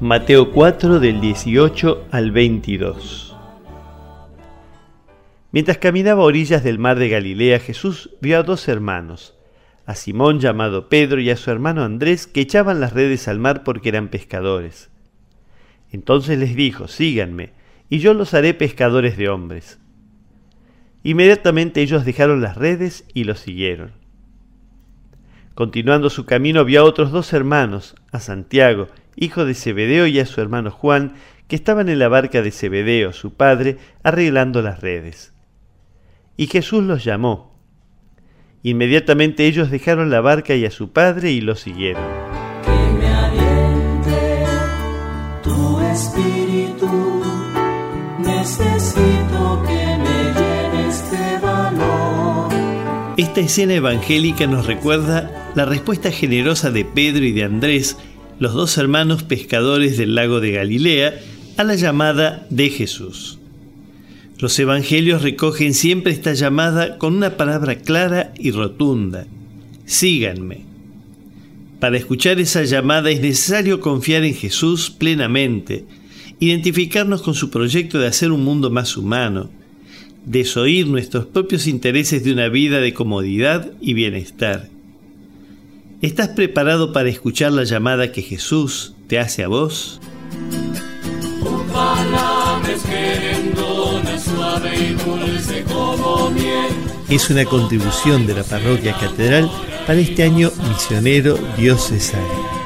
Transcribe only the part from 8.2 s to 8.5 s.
vio a